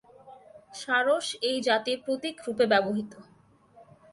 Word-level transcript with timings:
সারস 0.73 1.27
এই 1.49 1.57
জাতির 1.67 1.97
প্রতীক 2.05 2.35
রূপে 2.45 2.65
ব্যবহৃত। 2.71 3.11